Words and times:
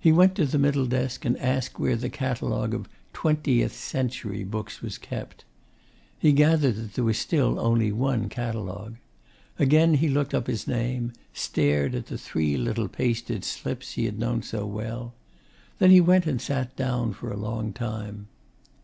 He 0.00 0.10
went 0.10 0.34
to 0.34 0.46
the 0.46 0.58
middle 0.58 0.84
desk 0.86 1.24
and 1.24 1.38
asked 1.38 1.78
where 1.78 1.94
the 1.94 2.10
catalogue 2.10 2.74
of 2.74 2.88
TWENTIETH 3.12 3.72
century 3.72 4.42
books 4.42 4.82
was 4.82 4.98
kept. 4.98 5.44
He 6.18 6.32
gathered 6.32 6.74
that 6.74 6.94
there 6.94 7.04
was 7.04 7.18
still 7.18 7.56
only 7.60 7.92
one 7.92 8.28
catalogue. 8.28 8.96
Again 9.60 9.94
he 9.94 10.08
looked 10.08 10.34
up 10.34 10.48
his 10.48 10.66
name, 10.66 11.12
stared 11.32 11.94
at 11.94 12.06
the 12.06 12.18
three 12.18 12.56
little 12.56 12.88
pasted 12.88 13.44
slips 13.44 13.92
he 13.92 14.06
had 14.06 14.18
known 14.18 14.42
so 14.42 14.66
well. 14.66 15.14
Then 15.78 15.92
he 15.92 16.00
went 16.00 16.26
and 16.26 16.40
sat 16.40 16.74
down 16.74 17.12
for 17.12 17.30
a 17.30 17.36
long 17.36 17.72
time.... 17.72 18.26